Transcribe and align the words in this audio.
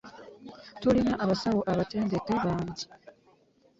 Tulina 0.81 1.13
abasawo 1.23 1.61
abatendeke 1.71 2.33
bangi. 2.43 2.85